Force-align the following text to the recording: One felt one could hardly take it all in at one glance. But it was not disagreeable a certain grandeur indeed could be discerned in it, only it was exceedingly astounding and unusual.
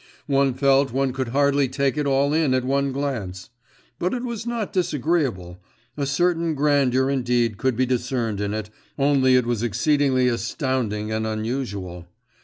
One 0.25 0.55
felt 0.55 0.91
one 0.91 1.13
could 1.13 1.27
hardly 1.27 1.67
take 1.67 1.95
it 1.95 2.07
all 2.07 2.33
in 2.33 2.55
at 2.55 2.65
one 2.65 2.91
glance. 2.91 3.51
But 3.99 4.15
it 4.15 4.23
was 4.23 4.47
not 4.47 4.73
disagreeable 4.73 5.61
a 5.95 6.07
certain 6.07 6.55
grandeur 6.55 7.07
indeed 7.07 7.57
could 7.59 7.75
be 7.75 7.85
discerned 7.85 8.41
in 8.41 8.51
it, 8.51 8.71
only 8.97 9.35
it 9.35 9.45
was 9.45 9.61
exceedingly 9.61 10.27
astounding 10.27 11.11
and 11.11 11.27
unusual. 11.27 12.07